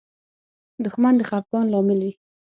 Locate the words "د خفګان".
1.17-1.65